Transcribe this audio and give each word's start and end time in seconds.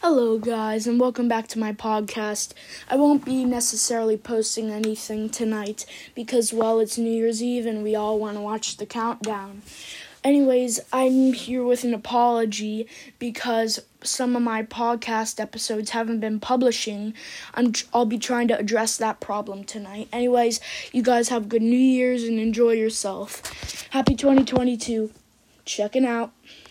Hello, 0.00 0.38
guys, 0.38 0.86
and 0.86 1.00
welcome 1.00 1.26
back 1.26 1.48
to 1.48 1.58
my 1.58 1.72
podcast. 1.72 2.52
I 2.88 2.94
won't 2.94 3.24
be 3.24 3.44
necessarily 3.44 4.16
posting 4.16 4.70
anything 4.70 5.28
tonight 5.28 5.84
because, 6.14 6.52
well, 6.52 6.78
it's 6.78 6.98
New 6.98 7.10
Year's 7.10 7.42
Eve 7.42 7.66
and 7.66 7.82
we 7.82 7.96
all 7.96 8.16
want 8.16 8.36
to 8.36 8.40
watch 8.40 8.76
the 8.76 8.86
countdown. 8.86 9.62
Anyways, 10.22 10.78
I'm 10.92 11.32
here 11.32 11.64
with 11.64 11.82
an 11.82 11.94
apology 11.94 12.86
because 13.18 13.80
some 14.04 14.36
of 14.36 14.42
my 14.42 14.62
podcast 14.62 15.40
episodes 15.40 15.90
haven't 15.90 16.20
been 16.20 16.38
publishing. 16.38 17.12
I'm 17.54 17.72
I'll 17.92 18.06
be 18.06 18.18
trying 18.18 18.46
to 18.48 18.58
address 18.58 18.96
that 18.98 19.18
problem 19.18 19.64
tonight. 19.64 20.06
Anyways, 20.12 20.60
you 20.92 21.02
guys 21.02 21.28
have 21.30 21.48
good 21.48 21.62
New 21.62 21.76
Year's 21.76 22.22
and 22.22 22.38
enjoy 22.38 22.72
yourself. 22.72 23.88
Happy 23.90 24.14
2022. 24.14 25.10
Checking 25.64 26.06
out. 26.06 26.32